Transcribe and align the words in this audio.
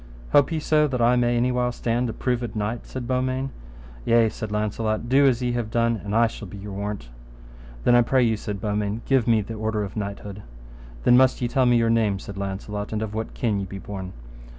Hope 0.31 0.51
ye 0.51 0.59
so 0.59 0.87
that 0.87 0.99
I 0.99 1.15
may 1.15 1.37
any 1.37 1.51
while 1.51 1.71
stand 1.71 2.09
a 2.09 2.13
proved 2.13 2.55
knight? 2.55 2.87
said 2.87 3.07
Beaumains. 3.07 3.51
Yea, 4.03 4.29
said 4.29 4.51
Launcelot, 4.51 5.07
do 5.07 5.27
as 5.27 5.43
ye 5.43 5.51
have 5.51 5.69
done, 5.69 6.01
and 6.03 6.15
I 6.15 6.25
shall 6.25 6.47
be 6.47 6.57
your 6.57 6.71
warrant. 6.73 7.09
Then, 7.83 7.93
I 7.93 8.01
pray 8.01 8.23
you, 8.23 8.35
said 8.35 8.59
Beaumains, 8.59 9.01
give 9.05 9.27
me 9.27 9.41
the 9.41 9.53
order 9.53 9.83
of 9.83 9.95
knighthood. 9.95 10.41
Then 11.03 11.17
must 11.17 11.39
ye 11.39 11.47
tell 11.47 11.67
me 11.67 11.77
your 11.77 11.91
name, 11.91 12.17
said 12.17 12.35
Launcelot, 12.35 12.91
and 12.91 13.03
of 13.03 13.13
what 13.13 13.35
kin 13.35 13.59
ye 13.59 13.65
be 13.67 13.77
born. 13.77 14.13